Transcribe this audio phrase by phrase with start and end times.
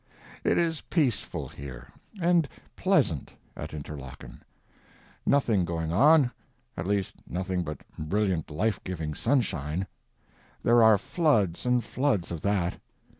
[0.43, 1.89] It is peaceful here
[2.19, 4.41] and pleasant at Interlaken.
[5.27, 9.85] Nothing going on—at least nothing but brilliant life giving sunshine.
[10.63, 12.81] There are floods and floods of that.